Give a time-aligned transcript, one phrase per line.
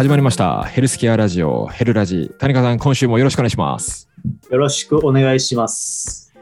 [0.00, 4.08] 始まりましたヘルスケアラジオヘルラジ谷川さん今週もよろしくお願いします
[4.50, 6.32] よろしくお願いします。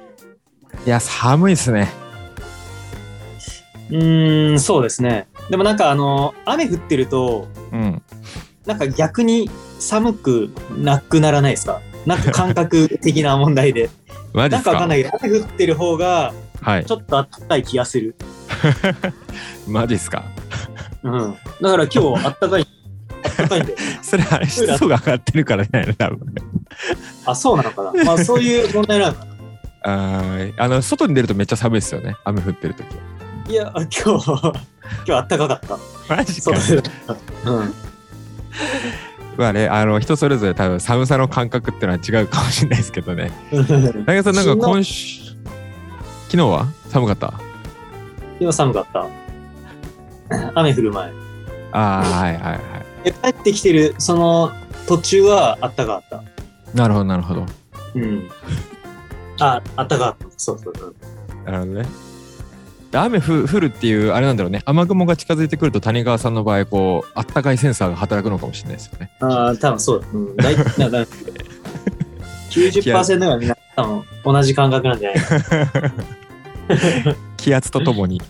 [0.86, 1.88] いや寒いですね
[3.90, 5.26] うーん、そうですね。
[5.50, 8.00] でもなんかあの、雨降ってると、うん
[8.64, 9.50] なんか逆に
[9.80, 11.80] 寒くなくならないですか？
[12.06, 13.90] なんか感覚的な問題で。
[14.34, 14.70] な んマジですか？
[14.70, 18.14] かわかんないけど、雨降ってる方がはいちょっと暖かい気がする。
[19.66, 20.24] マジですか？
[21.02, 21.36] うん。
[21.60, 22.66] だから今日暖かい。
[23.38, 23.78] 暖かいんだよ。
[24.02, 26.18] それあれ湿度が上がってるからじゃないの多分
[27.26, 28.04] あ、そうなのかな。
[28.04, 29.28] まあそういう問題なのかな。
[29.84, 32.84] あーあの外に出るとめっちゃ寒いですよね雨降ってる時
[33.48, 34.52] いや、今日、今
[35.06, 35.78] 日暖かかった。
[36.14, 37.74] マジかそうん。
[39.38, 45.20] まあねあの人それぞれ多分寒さの感覚っていうのは違うかもしれないですけどね谷川さんなんか今週
[46.26, 46.66] 昨日は？
[46.88, 47.32] 寒かった？
[48.40, 49.06] 今寒かった。
[50.54, 51.12] 雨降る前。
[51.72, 52.60] ああはいはいはい
[53.04, 54.52] で帰ってきてるその
[54.86, 56.22] 途中はあったかかった。
[56.74, 57.46] なるほどなるほど
[57.94, 58.30] うん。
[59.40, 60.26] あ、あったかかった。
[60.36, 60.94] そうそうそう。
[61.44, 61.86] なるほどね。
[62.90, 69.10] で雨ふ降るっていうあれなんだろうね雨雲が近づいてくると谷川さんの場合こうあったかいセンサーが働くのかもしれないですよね。
[69.20, 70.06] ああ、多分そうだ。
[70.12, 70.36] うん。
[70.36, 71.06] 大体、なな
[72.50, 75.34] 90%がみんな多分同じ感覚なんじゃないか
[75.80, 75.92] な。
[77.36, 78.22] 気圧とともに。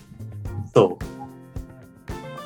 [0.73, 1.18] そう。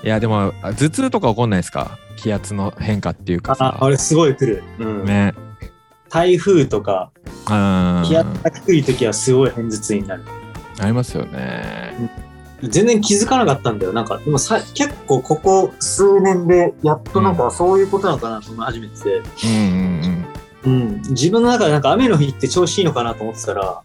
[0.04, 1.98] いやでもあ頭痛とか起こんないですか？
[2.18, 3.78] 気圧の変化っていうかあ、さ。
[3.80, 4.64] あれすごい来る。
[4.80, 5.06] うん。
[5.06, 5.34] ね。
[6.10, 10.24] 台風とか、うん気圧が低い時はすごい偏頭痛になる。
[10.80, 11.94] ありますよね。
[12.62, 13.94] 全然気づかなかったんだよ。
[13.94, 19.18] なんか、でもさ結構ここ数年でやっとなんかそういうことなのかなと思い始めてて。
[19.18, 20.26] うんうん
[20.66, 23.82] うん、自分の中でなんか雨の日って調子いいのかなと思ってたら、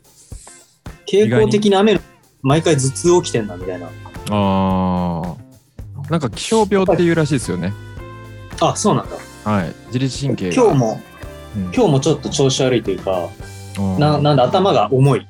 [1.11, 2.01] 傾向的に雨の
[2.43, 3.87] 毎回頭痛起きてんだみたいな。
[3.87, 3.93] うん。
[4.31, 5.48] ああ。
[6.11, 7.73] なんか気象病っていうらしいですよね。
[8.60, 9.16] あ、そうなんだ。
[9.50, 9.75] はい。
[9.87, 10.55] 自律神経が。
[10.55, 11.00] 今日も、
[11.56, 13.28] うん今日もちょっと調子悪いというか、
[13.78, 15.27] うんななんで頭が重い。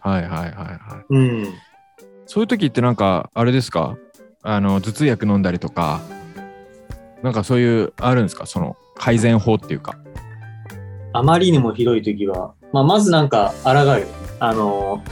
[0.00, 1.04] はいはいはいはい。
[1.10, 1.54] うん。
[2.26, 3.96] そういう時ってなんかあれですか？
[4.42, 6.00] あの頭痛薬飲んだりとか
[7.22, 8.46] なんかそういうあるんですか？
[8.46, 9.96] その改善法っていうか
[11.12, 14.06] あまりにもひどい時は、まあ、まずなんか抗う。
[14.40, 15.02] あの、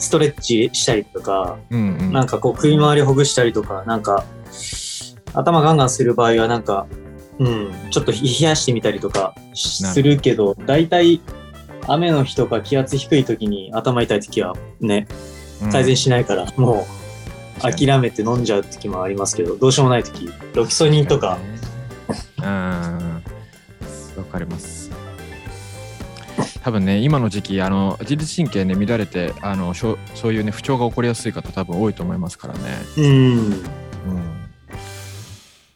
[0.00, 4.24] ストレッチしたりとか、うんうんなんかこう首周りほぐしたりとか、なんか、
[5.34, 6.86] 頭ガンガンする場合はなんか、
[7.38, 11.20] うん、ちょっと冷やしてみたりとかするけど、大体
[11.86, 15.06] 雨の日とか気圧低い時に頭痛い時はね、
[15.72, 16.86] 改善しないから、も
[17.58, 21.38] う諦めて飲んじゃう時もありますけど、どうしようもない時、ロキソニンとか、
[22.38, 22.44] うん。
[22.44, 24.90] わかります。
[26.62, 32.60] 多分ね今の時期あの自律神経ね乱れてあのしょそういうね不調が起こりやすい方多分多いと思いますからね。
[32.98, 33.64] うん、
[34.06, 34.38] うん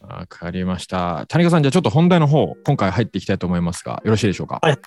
[0.09, 4.59] わかりました谷川さんじゃあちょっと本題の方今回入っていきたいと思いますがよろしいでしょうか？
[4.61, 4.77] はい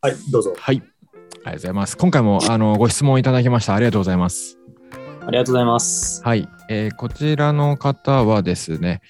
[0.00, 0.54] はい、どうぞ。
[0.56, 0.76] はい。
[0.76, 1.96] ありがとうございます。
[1.96, 3.74] 今回もあのご質問いただきました。
[3.74, 4.56] ありがとうございます。
[5.26, 6.22] ありがとうございます。
[6.22, 6.48] はい。
[6.68, 9.00] えーこちらの方はですね、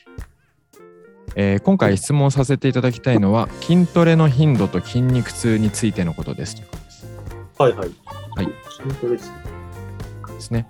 [1.36, 6.56] えー今回質問させていただきたいのは、筋トレの頻度と筋肉痛についてのことです。
[7.58, 7.90] はいはい。
[8.34, 8.48] はい。
[8.82, 9.30] 筋トレです。
[10.32, 10.68] ですね。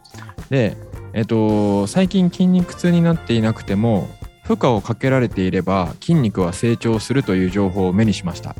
[0.50, 0.76] で、
[1.12, 4.08] えっ、と、最近筋肉痛になっていなくても、
[4.48, 8.56] 負荷をかけられていれば筋肉は成長するという情報を目にしました。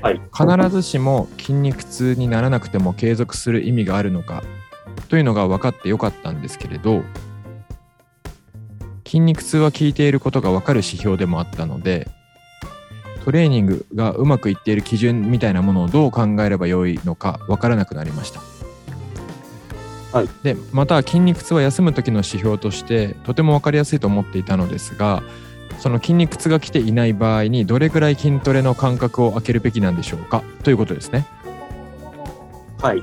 [0.00, 0.20] はい。
[0.32, 4.42] 必ずしも筋肉痛にならなくても継続する意味があるのか
[5.10, 7.02] というのが分かってよかったんですけれど
[9.04, 12.08] 筋肉痛は効いていることが分かる指標でもあったので
[13.24, 18.57] トレーニングがうまくいっている基準みたいなものをどう考えればよいのか分からなくなりました。
[20.12, 25.22] はい、でまた筋肉痛は休む時の指標としてとても分かりやすいと思っていたのですが
[25.78, 30.42] その筋肉痛が来ていない場合にどれぐらい筋トレの間隔を空けるべきなんでしょうか？
[30.64, 31.26] ということですね。
[32.80, 33.02] はい。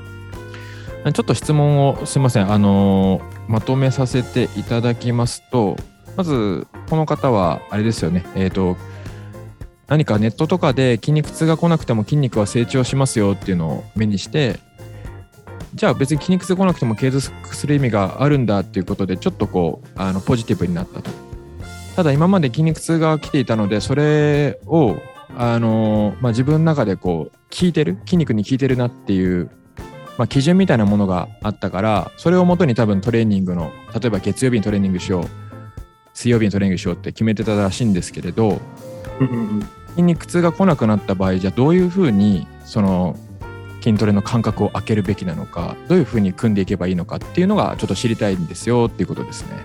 [1.06, 5.76] ょっと質問をすみません、あのーまとめさせていただきますと
[6.16, 8.76] まずこの方はあれですよねえっ、と
[9.86, 14.58] 何かネットとかで筋肉痛が来なくても筋肉は成長しますよっていうのを目にして
[15.76, 21.10] じゃあ別に筋肉痛来なくても継続する意味があるんだっていうことでちょっとこうあのポジティブになったと。
[21.94, 24.96] ただ今まで筋肉痛が来ていたのでそれを
[25.38, 29.50] あのまあ、自分の中でこう効いてる筋肉に効いてるなっていう、
[30.16, 35.24] まあ、基準みたいなものがあったからそれをもとに多分トレーニングの例えば月曜日にトレーニングしよう
[36.14, 38.62] 水曜日にトレーニングしようって決めてたらしいんですけれど
[39.90, 43.18] 筋肉痛が来なくなった場合じゃあどういうふうにその
[43.86, 49.64] 筋トレの間隔を空けるべきなのかどういうふうに組んでいけばいいのかっていうのがちょっと知りたいんですよっていうことですね。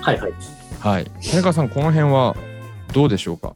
[0.00, 0.32] はいはい。
[0.80, 1.04] はい。
[1.30, 2.34] 谷川さんこの辺は
[2.92, 3.54] どうでしょうか？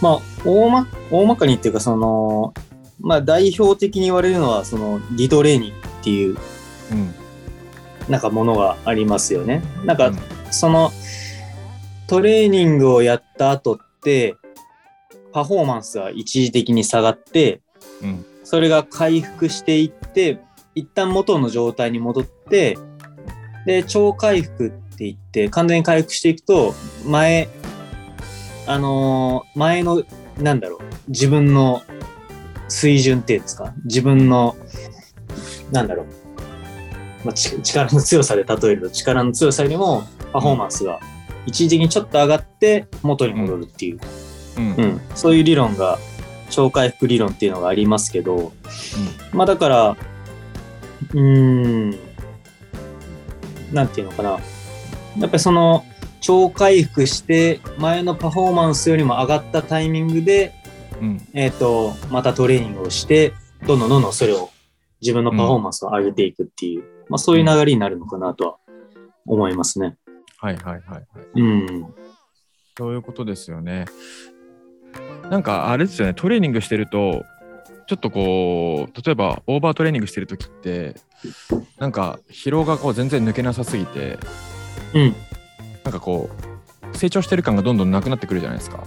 [0.00, 2.54] まあ、大ま、大まかにっていうか、その、
[3.00, 6.36] まあ、代表的に言われるのは、その、リトレーニングっていう、
[6.92, 7.14] うん。
[8.08, 9.60] なんかものがありますよね。
[9.84, 10.18] なんか、うん
[10.52, 10.92] その、
[12.06, 14.36] トレーニングをやった後って、
[15.38, 17.60] パフォーマンスは一時的に下がって、
[18.02, 18.26] うん。
[18.42, 20.40] それが回復していって、
[20.74, 22.76] 一旦元の状態に戻って、
[23.64, 26.74] で、超回復って言って、完全に回復していくと、
[27.06, 27.48] 前、
[28.66, 30.02] あのー前の、
[30.38, 31.82] なんだろう、自分の
[32.66, 34.56] 水準っていうんですか、自分の、
[35.70, 36.06] なんだろう、
[37.26, 40.02] まあ、ち力の強さで例えると、力の強さよりも
[40.32, 40.98] パフォーマンスが
[41.46, 44.00] 一時的にちょっと上がって元に戻るっていう、うん。
[44.58, 44.82] う。
[44.82, 45.98] ん、そういう理論が
[46.50, 48.52] 超回復理論っていうのがありますけど、
[49.32, 49.96] まあだから、
[51.12, 51.98] うーん、
[53.72, 54.30] なんていうのかな。
[54.30, 54.40] やっ
[55.30, 55.84] ぱりその
[56.20, 60.54] 超回復して前のパフォーマンスよりも上がったタイミングで、
[61.00, 61.28] うん。
[61.32, 63.32] えっ、と、またトレーニングをして、
[63.66, 64.50] どんどんどんどんそれを
[65.00, 68.56] 自分のパフォーマンスを上げていくっていう、まあそういう流れになるのかなとは
[69.26, 69.96] 思いますね。
[70.38, 71.06] はいはいはいはい。
[71.34, 71.94] うん。
[72.76, 73.86] そういうことですよね。
[75.30, 77.24] なんかあれですよね、トレーニングしてると、
[77.86, 80.96] ちょっとこう、例えばオーバートレーニングしてるときって、
[81.78, 84.18] なんか疲労がこう全然抜けなさすぎて、
[84.94, 85.14] うん。
[85.84, 86.30] なんかこ
[86.92, 88.84] う、成長してる感がどんどんなくなってくるじゃないですか。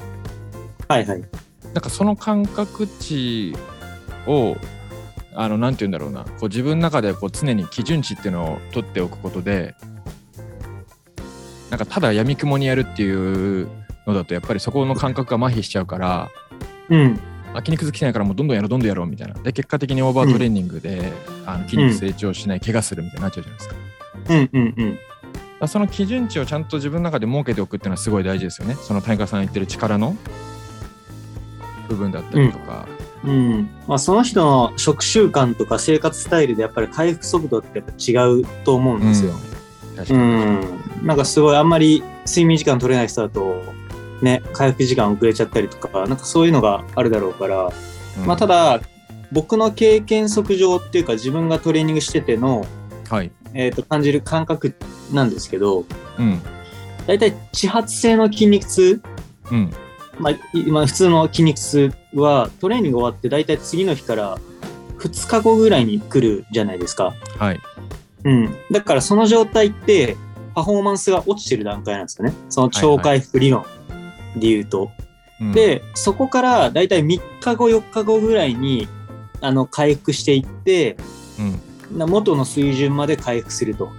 [0.87, 1.23] はいはい。
[1.73, 3.55] なんかその感覚値
[4.27, 4.57] を、
[5.33, 9.75] あの、なんて言うんだろうな、こう自分の中でこう常に基準値っていうのを取っておくことで、
[11.69, 13.69] なんかただ闇雲にやるっていう
[14.07, 16.29] のだと、やっぱりそこの感覚が麻痺しちゃうから、
[16.89, 17.19] うん。
[17.53, 21.11] あ筋肉好きないからもうどんどんやろうどんどんやろうみたいなで結果的にオーバートレーニングで、
[21.45, 23.75] あの筋肉成長しない、怪我するみたいになっちゃうじゃないですか
[24.29, 24.99] うんうんうん。
[25.59, 30.15] らその基準値をちゃんと自分の中で設けておくっていうのはすごい大事ですよねその谷川さんが言ってる力の
[31.87, 32.87] 部分だったりとか、
[33.23, 33.69] うん。
[33.87, 39.33] まあその人の食習慣とか生活スタイルでやっぱり回復速度ってやっぱ違うと思うんですよ。
[39.93, 40.61] う確かに、ん。
[41.03, 43.61] なんかすごいあんまり睡眠時間取れない人だと、
[44.21, 47.71] ね、回復時間遅れちゃったりとか、なんかそういうのがあるだろうから、
[48.19, 48.25] うん。
[48.25, 48.81] まあただ、
[49.31, 52.65] 僕の経験則上っていうか自分がトレーニングしてての、
[53.09, 53.31] はい。
[53.53, 54.75] えー、と感じる感覚
[55.11, 55.85] なんですけど、
[56.19, 56.41] うん。
[57.07, 59.01] 大体始発性の筋肉痛、
[59.51, 59.73] うん。
[60.19, 64.37] まあ、いまあ、普通の筋肉痛はトレーニング終わって大体次の日から
[64.99, 67.13] 2日後ぐらいに来るじゃないですか。
[67.37, 67.59] はい。
[68.23, 68.55] うん。
[68.71, 70.15] だからその状態って
[70.53, 72.33] パフォーマンスが落ちてる段階なんですよね。
[72.49, 73.63] その超回復理論。
[73.63, 73.67] で
[74.37, 74.91] 言うと。
[75.39, 78.87] うん、で、そこから大体3日後、4日後ぐらいに
[79.41, 80.97] あの回復していって、
[81.39, 81.61] うん
[81.97, 83.89] な元の水準まで回復すると。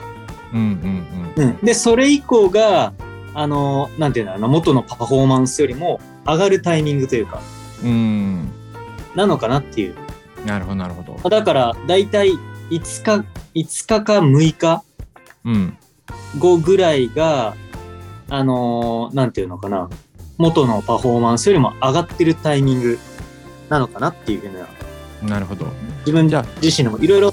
[0.52, 1.05] うん
[1.37, 1.56] うんうん。
[1.58, 2.93] で、それ以降が、
[3.34, 7.40] あの、なんていうの、あの元のパフォーマンスよりも上がるタイミングというか、
[7.82, 8.52] うんうん
[9.14, 9.94] なのかなっていう。
[10.46, 12.32] なるほどなるほどだから、だいたい
[12.70, 14.82] 5日、5日か6日
[15.44, 15.76] うん
[16.38, 17.55] 後ぐらいが、
[18.28, 19.90] あのーなんていうのかな、
[20.38, 22.99] 元のパフォーマンスよりも上がってるタイミング
[23.69, 24.58] なのかなっていうふう
[25.23, 25.67] な、なるほど。
[26.00, 27.32] 自分じゃあ自身のもいろいろ、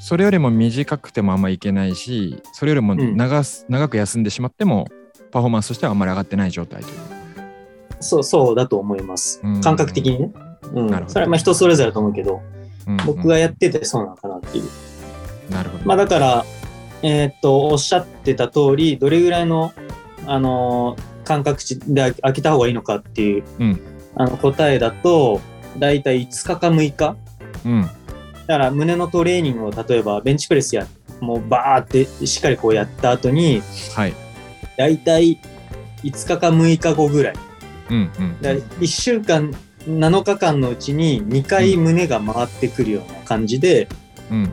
[0.00, 3.16] それよりも短くてもあんまいけないしそれよりもん。
[3.16, 4.86] 長す、長く休んでしまっても
[5.30, 6.94] パフォーマンスとしてはあんまり上がってない状態という。
[8.00, 9.40] そう、そうだと思います。
[9.42, 9.60] うん。
[9.60, 10.32] 感覚的にね。
[10.74, 10.86] うん。
[10.88, 11.12] なるほど。
[11.14, 12.42] それはまあ人それぞれだと思うけど、
[12.86, 13.06] うんうん。
[13.06, 14.64] 僕がやっててそうなのかなっていう。
[15.50, 16.44] なるほど、まあだから、
[17.02, 19.72] えーっと、おっしゃってた通り、どれぐらいの、
[20.26, 23.80] あのー感覚値で開けた方がいいのかっていう、うん。
[24.16, 25.40] あの答えだと、
[25.78, 27.16] だいたい5日か6日。
[27.64, 27.82] うん。
[27.82, 27.88] だ
[28.46, 30.86] から胸のトレーニングを例えばベンチプレスや、
[31.20, 33.62] もうバーってしっかりこうやった後に、
[33.94, 34.14] はい。
[34.76, 35.38] だいたい
[36.02, 37.34] 5日か6日後ぐらい。
[37.90, 39.54] うんうんだ1週間、
[39.86, 43.88] 7日間のうちに2回胸が回ってくるような感じで、
[44.30, 44.52] うん。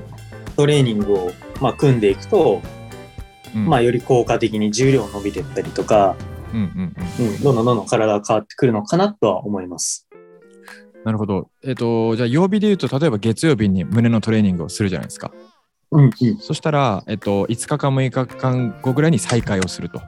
[0.55, 2.61] トレーニングを、まあ、組んでいくと、
[3.55, 3.65] うん。
[3.67, 6.15] まあ、より効果的に重量伸びていったりとか、
[6.53, 10.07] うんうんうんうん、どんどんどんどん体が変わってくるのかなとは思います。
[11.03, 11.49] なるほど。
[11.63, 15.31] えっ、と、じゃあ曜日で言うと、例えば月曜日に胸のトレーニングをするじゃないですか。
[15.91, 16.37] うんうん。
[16.37, 19.99] そしたら、えっ、と、5日か6日間後ぐらいに再開をすると。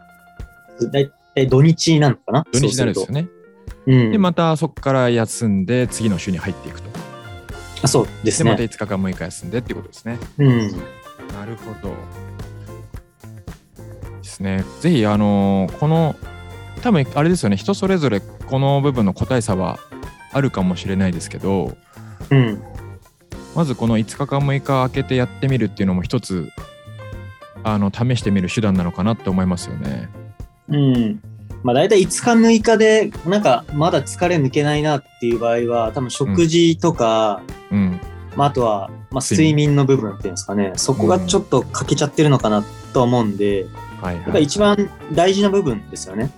[0.91, 2.45] だいたい土日なのかな？
[2.51, 3.27] 土日になるんですよね。
[3.88, 4.12] うん。
[4.12, 6.89] で、またそこから休んで、次の週に入っていくと。
[7.81, 8.65] あそうですで、またね。
[8.65, 10.19] 5日か6日休んでっていうことですね。
[10.38, 10.71] うん。
[11.33, 11.93] なるほど。
[14.21, 14.63] ですね。
[14.79, 16.15] ぜひ、あのーこの、
[16.84, 19.80] 多分あれですよね、人それぞれこの部分の個体差は
[20.34, 21.78] あるかもしれないですけど、
[22.30, 22.62] うん。
[23.56, 26.52] まずこの5日か6日空けてやってみるっていうのも一つ
[27.63, 30.10] あの試してみる手段なのかなって思いますよね。
[30.68, 31.22] うん。
[31.63, 38.02] まあ大体5日6日で、なんかまだ疲れ抜けないなっていう場合は、多分食事とか、うん。
[38.36, 42.62] まああとは、まあ、睡睡眠の部分っていうんですかね、そこがちょっと欠けちゃってるのかな
[42.92, 43.68] とは思うんで、
[44.02, 46.30] はい、やっぱり一番大事な部分ですよね。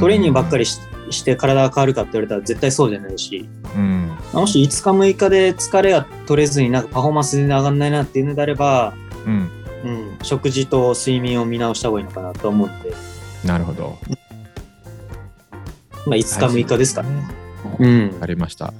[0.00, 0.60] トレーニングばっかり。
[0.60, 4.06] りしして体が変わるかって言われたら絶対そうじゃないし、うん。
[4.32, 8.94] まあもし5日6日で疲れが取れずになんかパフォーマンス全然上がんないなっていうのであれば、
[9.26, 9.50] うん。
[9.82, 12.92] うん、食事と睡眠を見直した方がいいのかなと思うんで、
[13.44, 13.98] なるほど。
[16.06, 17.10] まあ、5日6日ですかね。
[17.10, 17.26] ね。
[17.78, 18.72] うんわかりました。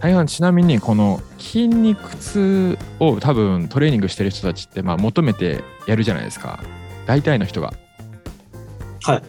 [0.00, 6.58] 大半ちなみにこの筋肉痛を多分トレーニングしてる人たちってまあ求めてやるじゃないですか
[7.04, 7.74] 大体の人が
[9.02, 9.22] はい。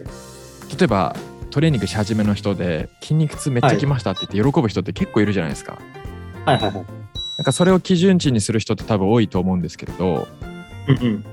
[0.77, 1.15] 例えば
[1.49, 5.79] トレーニングし始めの人で筋肉痛めっちゃきましたって言って喜ぶ人って結構いるじゃないですか、
[6.45, 6.73] はいはいはい。
[6.73, 6.83] なん
[7.43, 10.27] かそれを基準値にする人って多分多いと思うんですけれど
[10.87, 11.25] うんうん。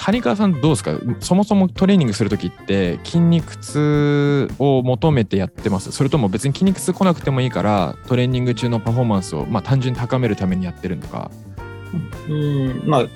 [0.00, 0.92] 谷川さんどうですか？
[1.18, 5.90] そもそもトレーニングする時って筋肉痛を求めてやってます？
[5.90, 11.32] それとも別に筋肉痛来なくてもいいからトレーニング中のパフォーマンスをまあ単純に高めるためにやってるのか？
[12.28, 13.06] うん、まあ、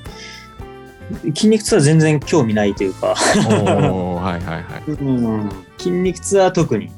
[1.34, 4.90] 筋肉痛は全然興味ないというか、はいはいはい。
[4.90, 6.90] うん、筋肉痛は特に、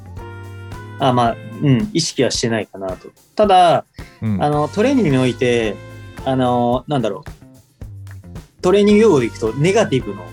[0.98, 3.08] あまあ、うん、意識はしてないかなと。
[3.34, 3.84] ただ、
[4.22, 4.42] うん。
[4.42, 5.76] あの、トレーニングにおいて、
[6.24, 10.24] あの、なんだろう、トレーニング用語でいくと、ネガティブの、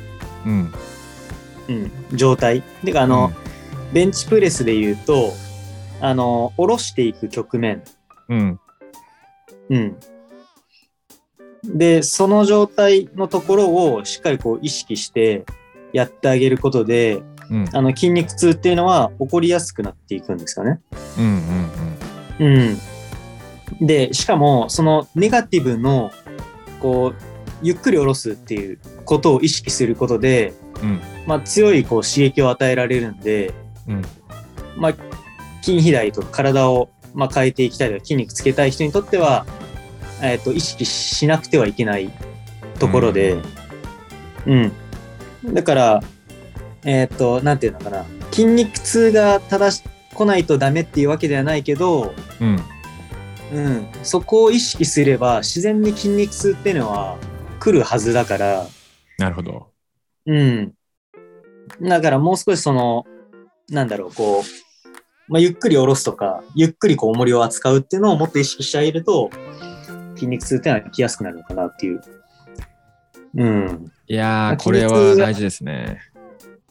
[0.45, 0.73] うん。
[1.69, 2.61] うん、状態。
[2.83, 3.31] てか、あの、
[3.93, 5.33] ベンチプレスで言うと、
[5.99, 7.83] あの、下ろしていく局面。
[8.29, 8.59] うん。
[9.69, 9.95] うん。
[11.63, 15.45] で、その状態のところをしっかりこう意識して
[15.93, 20.79] やってあげることで、うんあの筋肉痛っていうのは起こりやすくなっていくんですよね。
[21.17, 21.25] うん
[22.39, 22.77] うん
[23.79, 23.85] うん。
[23.85, 26.11] で、しかもそのネガティブの
[26.79, 27.21] こう
[27.61, 33.53] ゆっくり下ろすっていうことを意識することで、うんまあ、強いこう刺激を与えられるんで、
[33.87, 34.01] うん
[34.75, 34.93] まあ、
[35.61, 39.45] 筋肥大とか体をまあ変えていきたいとか筋肉つけたい人にとっては、
[40.21, 42.11] えっと意識しなくてはいけない
[42.79, 43.37] ところで、
[44.45, 44.71] うん。
[45.53, 46.03] だから、
[46.83, 48.05] えっ、と、なんていうのかな。
[48.31, 52.59] 筋肉痛が正し、来ないとダメっていうわけではないけど、うん
[53.53, 53.87] うん。
[54.03, 57.17] そこを意識すれば自然に筋肉痛っていうのは
[57.59, 58.65] 来るはずだから、
[59.17, 59.67] なるほど
[60.25, 60.73] うん。
[61.81, 63.05] だからもう少しその、
[63.69, 69.29] なんだろう、こう、まあ、ゆっくり下ろすとか、ゆっくりこう重りを扱うっていうのをもっと意識してあげると、
[70.21, 72.01] 筋肉痛っていうのは来やすくなるのかなっていう。
[73.35, 73.91] うん。
[74.07, 75.99] いやーこれは大事ですね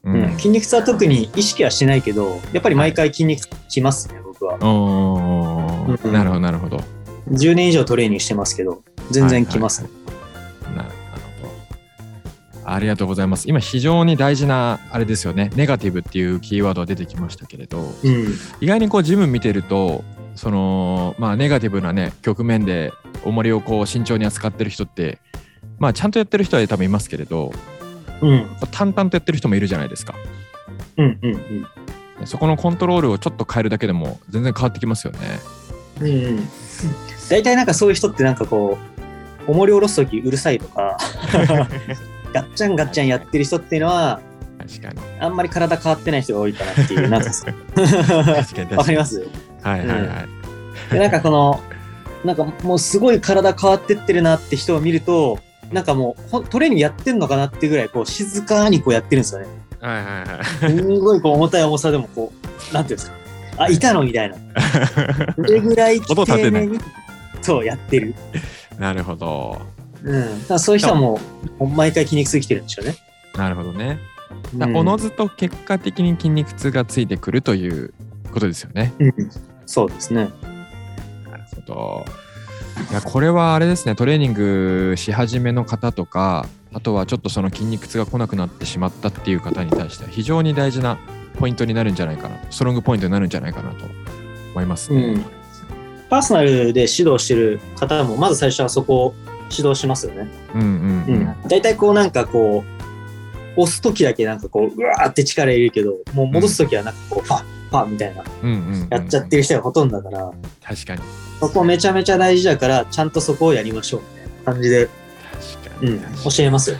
[0.05, 4.55] ううん、筋肉痛は特に意識はしてないけど、やっぱり毎回筋肉痛きますね、僕は。
[4.55, 6.79] おーうんなるほどなるほど
[7.31, 9.91] 10年以上トレーニングしてますけど、全然きますね。
[10.75, 10.89] ななる
[11.43, 11.49] ほ
[12.63, 12.71] ど。
[12.71, 13.49] ありがとうございます。
[13.49, 15.51] 今非常に大事なあれですよね。
[15.55, 18.35] ネガティブっていうキーワードが出てきましたけれど、うん。
[18.61, 20.03] 意外にこうジム見てると、
[20.35, 22.93] そのまあネガティブなね局面で
[23.25, 25.19] 重りをこう慎重に扱ってる人って、
[25.79, 27.53] まあちゃんとやってる人は多分いますけれど、
[28.21, 28.47] うん。
[28.71, 30.15] 淡々とやってる人もいるじゃないですか。
[30.97, 31.19] うん。
[31.23, 31.67] うん。
[32.27, 35.19] そこのコントロールをちょっと変えるだけでも全然変わってきますよね。
[36.01, 36.07] うん。
[36.07, 36.49] うん。
[37.31, 38.77] 大体なんかそういう人ってなんかこ
[39.47, 40.99] う、重り下ろすときうるさいとか、
[42.35, 44.21] ガッチャンガッチャンやってる人っていうのは、
[44.59, 45.01] 確かに。
[45.19, 47.31] あんまり体変わってない人が多いかなっていう、なんか。
[48.77, 49.27] わかります？
[49.63, 50.93] はいはいはい。
[50.93, 51.61] でなんかこの、
[52.25, 55.39] なんかもうすごい体変わってってるなって人を見ると、
[55.73, 59.47] なんかもうほんトレーニングやってんのかなってぐらいこう静かにこうやってるんですよね。
[59.81, 60.79] はいはいはい。
[60.79, 62.33] すごいこう重たい重さでもこ
[62.71, 63.17] う、なんていうんですか。
[63.57, 64.37] あ、いたのみたいな。
[65.37, 66.79] それぐらい丁寧に
[67.43, 68.15] そうやってる。
[68.79, 69.61] なるほど。
[70.03, 70.47] うん。
[70.47, 71.21] だそういう人はも
[71.59, 72.97] う、毎回筋肉痛きてるんでしょうね。
[73.37, 73.99] なるほどね。
[74.75, 77.93] おのずと結果的に筋肉痛がついてくるという
[78.33, 78.93] ことですよね。
[78.99, 79.15] うん。
[79.67, 80.31] そうですね。
[81.71, 82.31] なるほど。
[82.91, 90.99] いやこれはあれですねトレーニングし始めの方とかあとはちょっとその筋肉痛が来なくなってしまったっていう方に対しては非常に大事な
[91.39, 93.85] ポイントになるんじゃないかなストロングポイントになるんじゃないかなと
[94.53, 95.03] 思いますね。
[95.03, 95.25] うん。
[96.09, 99.15] パーソナルで指導してる方も、まず最初はそこを
[99.51, 100.29] 指導しますよね。
[100.55, 101.37] うんうんううんん。
[101.49, 102.65] 大体こうなんかこ
[103.57, 110.31] う、押すときだけなんかこう、うわーって力入れるけど、もう戻すときはなんかこう、パッパッみたいな、うんうんうんやっちゃってる人がほとんどだから、
[110.63, 111.03] 確かに
[111.41, 114.89] そこめちゃめちゃ大事だから、ちゃんとそこをやりましょうみたいな感じで、
[115.83, 116.77] うん教えますよ。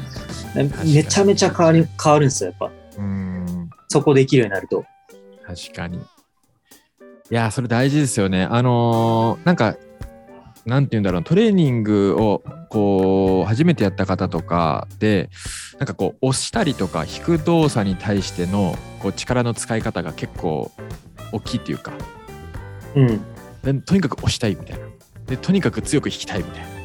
[0.85, 2.69] にめちゃめちゃ変わり変わるんですよ、やっぱ。
[3.01, 4.85] にうんそこできるようになると。
[5.47, 5.99] 確かに。
[5.99, 6.01] い
[7.31, 8.45] やー、それ大事ですよね。
[8.45, 9.77] あのーなんか、
[10.67, 15.29] なんて言うんだろう、トレーニングをこう初めてやった方とかで
[15.79, 20.71] なんかこう押したりとか引く動作に対してのこう力の使い方が結構
[21.33, 21.93] 大きいっていうか
[22.95, 23.21] うん。
[23.63, 24.87] でとにかく押したいみたいな
[25.27, 26.81] でとにかく強く引きたいみたいな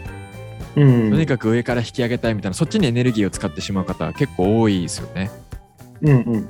[0.76, 1.12] うん。
[1.12, 5.32] とにかく上から引き上げたいみたいなそっちにエネルギーを使ってしまう方は結構多いですよね。
[6.02, 6.50] うんうん。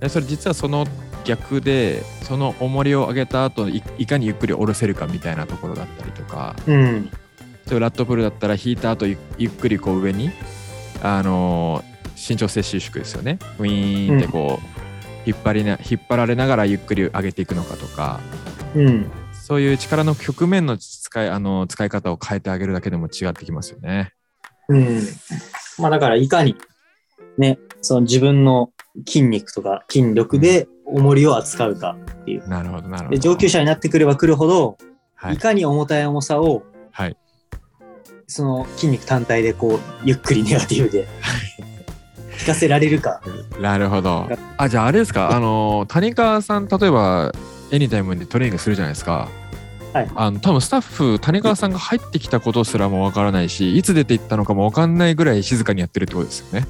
[0.00, 0.86] でそれ実はその
[1.24, 7.10] 逆でその重りを上げた後いいかにゆっくり下ろせるかみたいなところだったりとかうん。
[7.70, 10.30] ラットプールだったら引いた後ゆゆっくりこう上に
[11.02, 18.20] あのー伸長性収縮ですよねウィーンってこう、引っ張りな引っ張られながらゆっくり上げていくのかとか
[18.74, 19.10] うん。
[19.46, 24.14] そういう力の局面の使いあの使い方を変えてあげるだけでも違ってきますよね。
[24.70, 25.02] うん。
[25.78, 26.56] まあだからいかに、
[27.36, 28.70] ね、その自分の
[29.06, 32.48] 筋肉とか筋力で重りを扱うかっていう。
[32.48, 33.22] なるほどなるほでど。
[33.22, 34.78] 上級者になってくればくるほど、
[35.14, 37.16] はいい、かに重たい重さをはい
[38.26, 41.06] その筋肉単体でこうゆっくりネガティブで
[42.40, 43.20] 引かせられるか。
[43.60, 44.26] なるほど。
[44.56, 45.36] あじゃああれですか？
[45.36, 47.30] あの谷川さん例えば
[47.74, 49.28] エニタイムでトレーニングするじゃないですか。
[49.92, 56.66] はいあの多分スタッフ谷川さんが入ってきたことすらもわからないしいつ出ていったのかもわかんないぐらい静かにやってるってことですよね。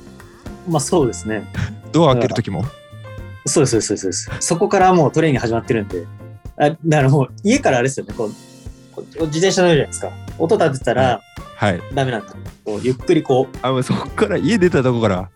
[0.68, 1.50] まあそうですね。
[1.92, 2.64] ドア開ける時も？
[3.46, 4.46] そうです、そうです、そうです。
[4.46, 6.06] そこからもうトレーニング始まってるんで。
[6.56, 8.28] あだからもう家からあれですよね、こう、
[9.02, 10.10] 自転車乗るじゃないですか。
[10.38, 11.20] 音立てたら
[11.56, 11.80] はい。
[11.94, 12.32] ダメなんだ。
[12.64, 15.30] こうゆっくりこう、あもうそこから家出たとこから。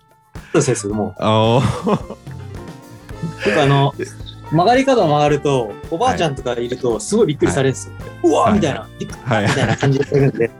[0.52, 1.14] そうです、もう。
[1.18, 1.60] あ
[3.44, 3.94] 結構あの、
[4.50, 7.94] 曲がり角を曲がると、おばあちゃんとかいると、すごいびっくりされるんですよ。
[8.24, 10.50] うわーみたいな、びっくりはいみたいな感じでやるんで。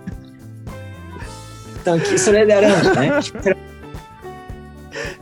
[1.84, 2.84] 多分きそれであれなんで
[3.22, 3.58] すかね。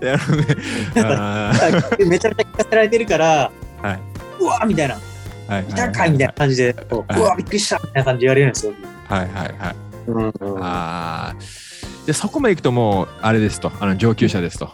[0.01, 0.47] るほどね。
[0.97, 1.53] あ
[2.07, 4.01] めちゃめちゃ聞かせられてるから、ーはい。
[4.41, 5.65] うわーみたいな、はいはい。
[5.69, 8.73] 痛かいみたいな感じで、こうわーびっくりしたみたいな感じで言われるんですよ。
[9.09, 9.77] はいはいはい。
[10.09, 11.35] うんうん、ああ。
[12.07, 14.71] でそこまで行くともうあれですとあの上級者ですと。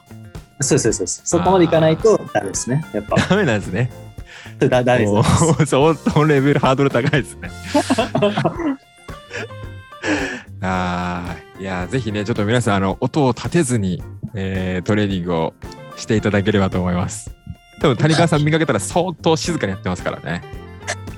[0.61, 1.23] そうそうです。
[1.25, 2.85] そこまでいかないとダメですね。
[2.93, 3.91] やっぱ、ダメなんですね。
[4.59, 7.51] だダメですおーそうそのレベルハードル高いですね。
[10.61, 14.03] あ あ、いや、ぜひね、ちょっと皆さん、あの、音を立てずに、
[14.35, 15.55] えートレーニングを
[15.97, 17.35] していただければと思います。
[17.81, 20.43] 多分谷川さん見かけたら相当静かにやってますからね。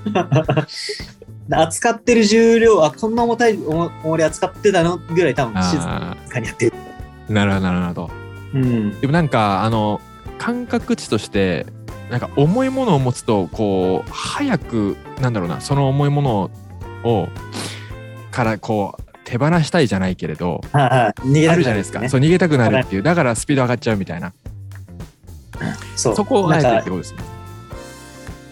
[1.50, 4.96] 扱ってる重量、あ、こんな重たい重重り扱ってたの？
[4.96, 6.72] ぐらい多分静あかにやってる。
[7.28, 8.10] あ、なるほど、なるほど。
[8.54, 9.00] うん。
[9.00, 10.00] でもなんか、あの、
[10.38, 11.66] 感覚値として、
[12.10, 16.50] なんか重いものを持つと、こう、早く、なんだろうな、その重いもの
[17.04, 17.28] を、
[18.30, 21.28] から、こう、手放したいじゃないけれど、はいはい。
[21.28, 22.00] 逃げあたくるじゃないですか？
[22.00, 22.08] ね。
[22.08, 23.02] そう、逃げたくなるっていう。
[23.02, 24.32] だからスピード上がっちゃうみたいな。
[25.96, 26.16] そう。
[26.16, 27.18] そこをあえてってことですね。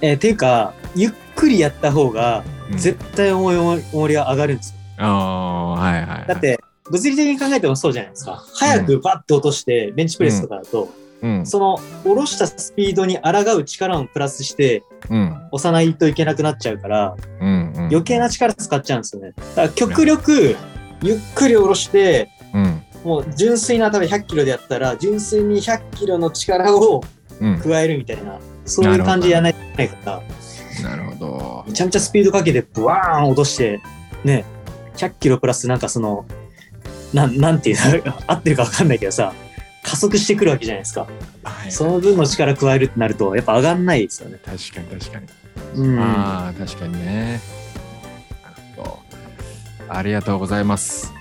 [0.00, 4.76] えーっていうか、ゆっくりやった方が、うん絶対重い重りは上がるんですよ。
[4.96, 6.24] ああ、はいはいはい。
[6.26, 6.58] だっ、て、
[6.90, 8.44] 物理的に考えてもそうじゃないですか。
[8.54, 10.88] 早くバッと落として、ベンチプレスとかだと、
[11.22, 17.78] うん、その下ろしたスピードに抗う力をプラスしてうん、押さないといけなくなっちゃうから、うん、うん。
[17.86, 19.32] 余計な力使っちゃうんですよね。
[19.36, 20.56] だから極力、
[21.02, 27.02] ゆっくり下ろして、うん、もう純粋な、多分100キロでやったら、純粋に100キロの力を
[27.40, 27.58] うん。
[27.58, 30.22] 加えるみたいな、そういう感じでやらないといけないから、
[30.82, 31.64] なるほど。
[31.66, 33.80] めちゃめちゃスピードかけて、ブワーン落として、
[34.22, 34.44] ね、
[34.96, 36.24] 100キロプラスなんかその、
[37.12, 39.32] なん、なんていうの、 合ってるかわかんないけどさ、
[39.82, 41.06] 加速してくるわけじゃないですか。
[41.44, 44.38] はいその分の力加えるってなると、やっぱ上がんないですよね。
[44.44, 45.26] 確かに確かに。
[45.74, 45.98] うん。
[45.98, 47.40] ああ、確かにね。
[49.88, 51.12] ありがとうございます。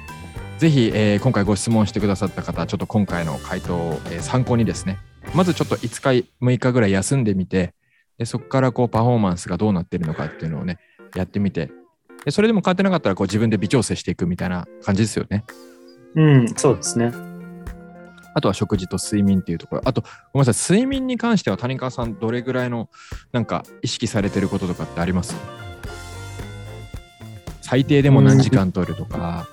[0.58, 4.98] ぜひ、えー今回ご質問してくださった方、ちょっと今回の回答を、えー参考にですね、
[5.34, 7.74] まずちょっと5日、6日ぐらい休んでみて、
[8.18, 10.78] でそこからこうパフォーマンスがどうなってるのかっていうのをね、
[11.16, 11.72] やってみて、
[12.24, 15.44] でそれでも変わってなかったらこう自分で微調整していくみたいな感じですよね。
[16.16, 17.12] うん、そうですね。
[18.34, 19.82] あとは食事と睡眠っていうところ。
[19.86, 22.90] あと、ごめんなさい、睡眠に関しては谷川さん、どれぐらいの
[23.32, 25.36] なんか意識されてることとかってあります？
[27.62, 29.48] 最低でも何時間取るとか。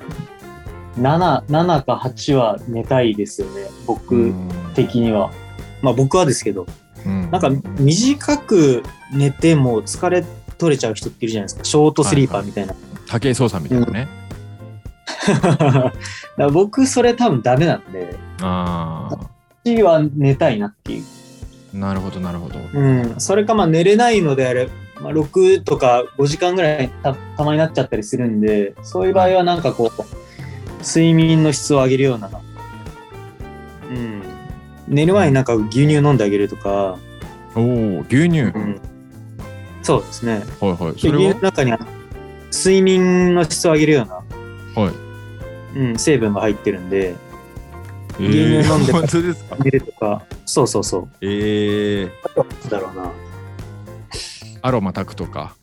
[0.96, 3.68] 7、7か8は寝たいですよね。
[3.86, 4.32] 僕
[4.74, 5.32] 的には。
[5.82, 6.66] まあ僕はですけど、
[7.06, 10.24] うんなんか短く寝ても疲れ
[10.56, 11.64] 取れちゃう人っているじゃないですか。
[11.64, 12.74] ショートスリーパーみたいな。
[13.06, 13.92] 武井壮さんみたいなね。
[13.92, 14.27] だから
[16.52, 19.08] 僕それ多分ダメなんで、あ
[19.64, 21.04] 私は寝たいなっていう。
[21.74, 22.58] あ、なるほど、なるほど。
[22.72, 23.14] うん。
[23.18, 24.68] それかまあ寝れないのであれ、
[25.00, 30.02] まあ、6とか5時間ぐらいたたまになっちゃったりするんで、そういう場合はなんかこう、
[30.84, 32.30] 睡眠の質を上げるような、
[33.90, 34.22] うん。
[34.86, 36.98] 寝る前になんか牛乳飲んであげるとか、
[37.54, 38.40] おお、牛乳。
[38.40, 38.80] うん。
[39.82, 40.44] そうですね。
[40.60, 40.76] はいはい。
[40.78, 41.78] そ牛乳れの中には
[42.52, 44.17] 睡眠の質を上げるような。
[45.74, 47.14] うん、成分が入ってるんで、
[48.20, 48.32] え牛
[48.64, 49.56] 乳飲んで本当ですか？
[49.62, 51.08] 寝るとか、そうそうそう。
[51.20, 53.12] えー、あとだろうな。
[54.62, 55.54] アロマ炊くとか？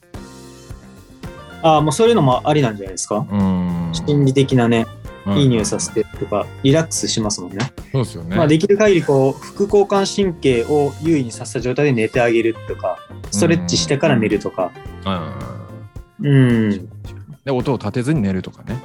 [1.62, 3.26] ああ、もうそういうのもありなんじゃないですか？
[3.30, 3.92] うん。
[3.94, 4.88] 心理的なね、
[5.26, 7.74] うんいい匂いさせてとか、リラックスしますもんね。
[7.92, 8.36] そうですよね。
[8.36, 13.00] まあ、できる限りこう副交感神経を優位にさせた状態で寝てあげるとか
[13.32, 14.72] ストレッチしてから寝るとか
[16.22, 16.30] うん。
[16.30, 16.90] うん、
[17.44, 18.80] で、音を立てずに寝るとかね。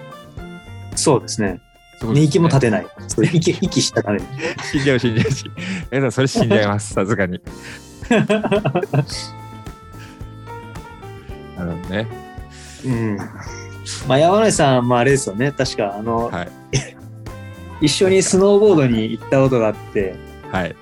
[1.00, 1.60] そうですね
[2.02, 4.26] 寝息も立てないそう 息息したために
[4.70, 5.50] 死んじゃう、死んじゃうし。
[5.90, 7.40] え、でもそれ死んじゃいます、 さすがに。
[8.10, 8.26] なる
[11.56, 12.06] ほどね。
[12.86, 13.18] うん
[14.08, 16.48] まあ山根さんもあれですよね確かあの、はい。
[17.82, 20.14] 一緒にスノーボードに行ったことがあって、
[20.50, 20.76] はい。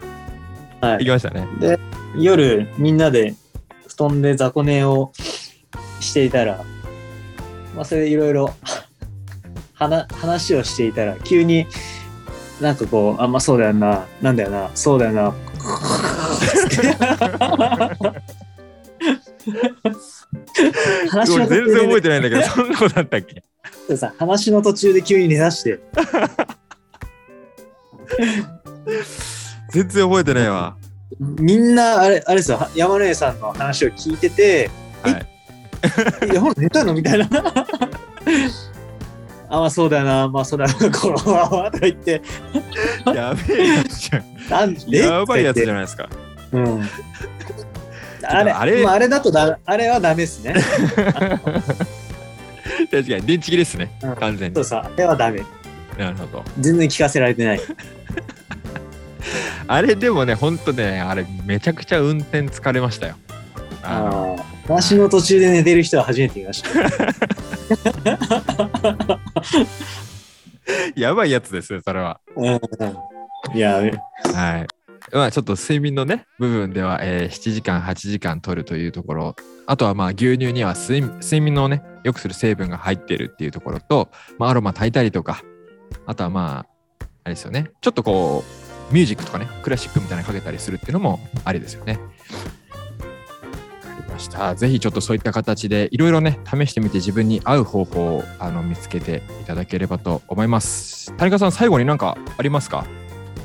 [0.81, 1.47] はい、行きましたね。
[1.61, 1.79] で
[2.17, 3.35] 夜みんなで
[3.89, 5.13] 布団で雑魚寝を
[6.01, 6.63] していたら、
[7.75, 8.55] まあ、それでいろいろ
[9.79, 11.67] 話話をしていたら急に
[12.61, 15.35] なんかこうあんまあそうだよななんだよなそうだよな
[21.11, 23.43] 話 俺全然覚えてないんだけど、そんなことあったっけ？
[23.88, 25.81] でさ話の途中で急に寝だして
[29.73, 30.77] 全然覚えてないわ。
[31.21, 34.71] みんなあれあれですよ山根さんの話を聞いてて
[35.03, 35.27] はい。
[36.31, 36.93] いや、ほら、寝たの？
[36.93, 37.29] みたいな。
[39.51, 42.21] あ、まあそうだよな、まあそうだよな、このままとか言って、
[43.07, 44.25] やべえやつじゃん。
[44.49, 44.99] なんで？
[44.99, 45.77] やばいやつじゃん。
[45.77, 46.09] ないですか。
[46.53, 46.89] うん。
[48.23, 50.55] あれ、あれまあ、あれだとだ、あれはダメですね。
[52.91, 54.17] 確かに、電池切れですねうん。
[54.17, 54.65] 完全にそう。
[54.65, 55.43] さ、あれはダメ。
[55.99, 56.45] なるほど。
[56.61, 57.61] 全然聞かせられてない。
[59.67, 63.15] あれでもね、ほんとね、あれめちゃくちゃ運転疲れましたよ。
[63.83, 64.45] あのああ。
[64.69, 66.69] 話の途中で寝てる人は初めて見ました。
[70.97, 72.21] やばいやつですよ、それは。
[72.37, 72.61] うん。
[73.55, 73.93] いや、はい。
[75.13, 85.43] まあちょっと睡眠のね、部分では、えー7時間、8時間取るというところ、あとはまあ牛乳には睡睡眠のね、良くする成分が入ってるっていうところと、まあアロマ炊いたりとか、
[86.07, 86.67] あとはま
[87.01, 88.45] あ、あれですよね、ちょっとこ
[88.91, 91.99] う、ミュージックとかね、クラシックみたいなのかけたりするっていうのもありですよね。
[94.19, 94.55] ました。
[94.57, 101.15] ぜひちょっとそういった形でいろいろね、試してみて自分に合う方法をあの見つけていただければと思います。
[101.17, 102.85] 谷川さん、最後になんかありますか？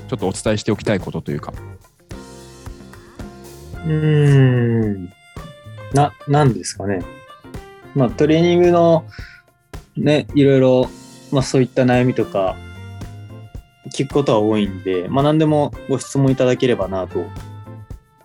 [0.10, 1.54] ちょっとお伝えしておきたいことというか。
[3.86, 5.14] うーん。
[5.94, 7.04] な、なんですかね。
[7.94, 9.06] まあ、トレーニングの、
[9.96, 10.90] ね、いろいろ、
[11.32, 12.56] まあ、そういった悩みとか、
[13.96, 17.26] 聞くことは多いんで、まあ、何でもご質問いただければなと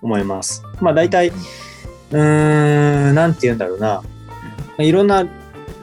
[0.00, 0.62] 思います。
[0.80, 3.88] まあ、大体、うーん、なんて言うんだろうな。
[3.88, 4.02] ま
[4.78, 5.26] あいろんな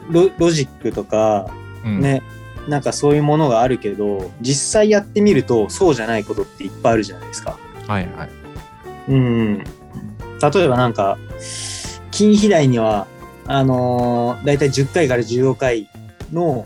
[0.09, 1.49] ロロジックとか、
[1.83, 2.21] うん、ね、
[2.67, 7.57] なんかそういうものがあるけど、実際やってみると、そうじゃないことっていっぱいあるじゃないですか。
[7.87, 8.29] はいはい。
[9.09, 9.57] うん。
[9.57, 9.63] 例
[10.63, 11.17] えばなんか、
[12.11, 13.07] 筋肥大には、
[13.45, 15.89] あのー、だいたい10回から15回
[16.33, 16.65] の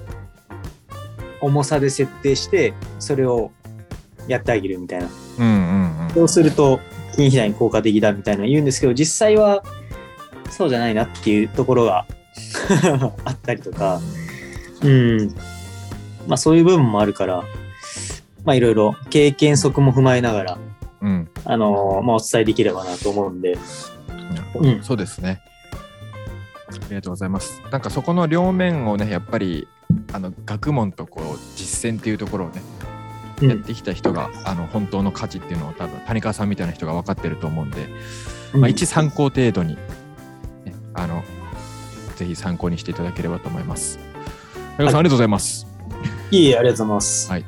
[1.41, 3.51] 重さで設定して、それを
[4.27, 5.09] やってあげるみたいな。
[5.39, 6.13] うんうんうん。
[6.13, 6.79] そうすると、
[7.19, 9.63] 筋肥大に効果的だみたいな言うんですけど、実際は
[10.49, 12.05] そうじゃないなっていうところが
[13.25, 13.99] あったりとか、
[14.81, 15.35] うん。
[16.27, 17.43] まあそういう部分もあるから、
[18.45, 20.57] まあいろいろ経験則も踏まえながら、
[21.01, 21.29] うん。
[21.43, 23.57] あのーまあお伝えできればなと思うんで、
[24.55, 25.41] うんそうですね。
[26.69, 27.61] ありがとうございます。
[27.71, 29.67] なんかそこの両面をね、やっぱり
[30.13, 32.78] あの学問とこう実践っていうところをね、うん
[33.41, 37.87] やってきた人があの本当の価値っていうのを多分谷川さんみたいな人が分かってると思うんで、
[38.53, 39.75] まあ、一参考程度に、
[40.65, 41.23] ね、あの
[42.15, 43.97] ぜひ参考にしていただければと思います。
[44.77, 45.67] 谷川さん、ありがとうございます。
[46.31, 47.31] いいえ、ありがとうございます。
[47.31, 47.45] はい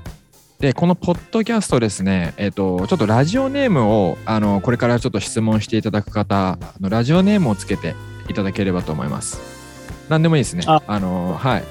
[0.62, 7.96] で、このポッドキャストですね、えっ、と、ちょっとラジオネームを、あの、これからちょっと質問していただく方、あのラジオネームをつけて
[8.30, 9.42] いただければと思います。
[10.08, 10.64] 何でもいいですね。
[10.68, 11.64] ああの、はい。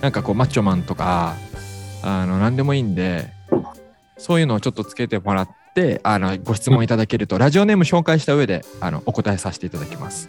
[0.00, 1.34] なんかこう、マッチョマンとか、
[2.04, 3.32] あの、何でもいいんで、
[4.18, 10.28] そういうのをちょっとつけてもらって、あの、ご質問いただけると、ラジオネーム紹介した上で、あの、お答えさせていただきます。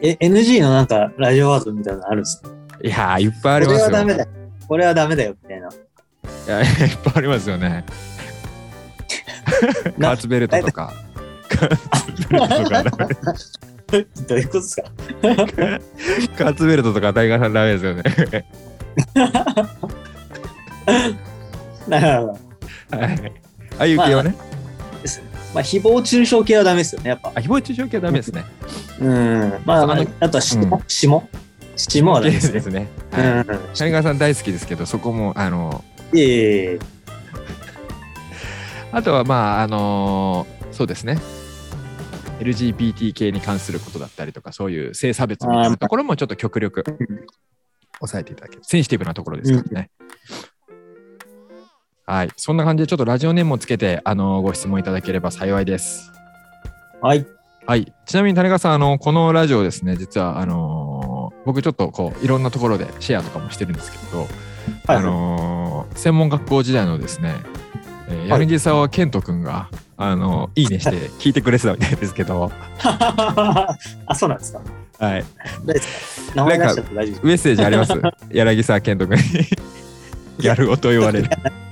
[0.00, 2.48] え、NG のなんかラジオワードみたいなのあるんですか？
[2.82, 3.90] いやー、いっぱいありこますよ。
[3.90, 4.28] れはダメだよ。
[4.68, 5.68] これはダメだよ、みたいな。
[5.68, 5.72] い
[6.48, 6.66] や、いっ
[7.04, 7.84] ぱいありますよね。
[10.00, 10.92] カーツベルトとか。
[11.48, 11.76] カー
[12.22, 13.14] ツベルトとかダメ
[14.26, 14.90] どういうことですか？
[16.36, 18.02] カーツベルトとか大河さんダメですよね。
[21.86, 22.38] なるほど。
[22.96, 23.32] はい。
[23.78, 24.34] ああいう系はね。
[25.02, 27.28] ですねまあ、誹謗中傷系はダメですよね、やっぱ。
[27.28, 28.44] あ、誹謗中傷系はダメですね。
[29.00, 29.62] うん。
[29.64, 31.22] まあ、あのあとは下、うん下
[31.76, 32.52] 下はですね。
[32.52, 32.84] ですはい。
[32.84, 33.44] ん。
[33.76, 36.28] 谷川さん大好きですけど、そこも、あの、いえい
[36.74, 36.78] え。
[38.94, 41.18] あとはまあ、あのそうですね。
[42.38, 46.84] LGBT 系に関することだったりとか、そういう性差別みたいなところもちょっと極力
[47.98, 48.62] 抑えていただける。
[48.62, 49.90] センシティブなところですからね。
[52.06, 52.30] はい。
[52.36, 56.12] そんな感じで、ちょっとラジオネームをつけて、あのご質問いただければ幸いです。
[57.00, 57.26] はい。
[57.66, 57.92] はい。
[58.04, 61.14] ちなみに谷川さん、あの、このラジオですね、実は、あのー
[61.46, 67.34] 僕ちょっとこう、いろんなところでシェアとかもしてるんですけど、はいあのー専門学校時代のですね、
[68.08, 70.90] えー柳沢健人君が、あのいいねして
[71.20, 72.50] 聞いてくれてたみたいですけど、
[72.82, 73.76] あ、
[74.14, 74.60] そうなんですか。
[74.98, 75.24] はい。
[75.24, 75.26] 大丈
[75.64, 77.92] 夫ですか名前出しちゃって大丈夫ですメッセージあります？
[78.30, 79.22] 柳沢健人君に。
[80.38, 81.28] ギャル語と言われる。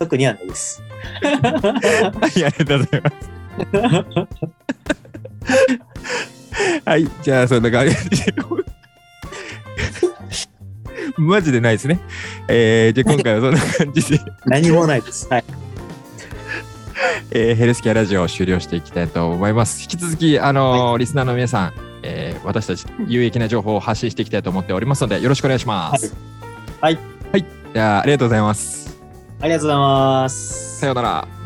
[0.00, 0.82] 特にはないです。
[1.22, 1.28] は
[2.34, 3.30] い、ありがとうございます。
[6.86, 8.34] はい、じゃあそんな感じで。
[11.18, 12.00] マジでないですね。
[12.48, 15.28] えー、じゃあ今回はそんな感じで、何もないです。
[15.28, 15.44] はい。
[17.32, 19.82] えーヘルスケアラジオを終了していきたいと思います。
[19.82, 26.16] 引き続き、あのーリスナーの皆さん、えー私たち有益な情報を発信していきたいと思っておりますので、よろしくお願いします。
[26.80, 26.98] はい。
[27.32, 27.44] はい。
[27.74, 28.79] じゃあ、ありがとうございます。
[29.40, 30.80] ありがとうございます。
[30.80, 31.39] さようなら。